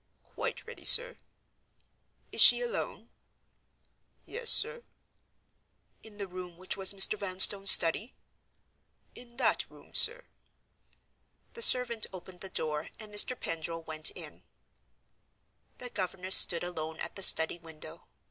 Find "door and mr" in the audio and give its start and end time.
12.49-13.39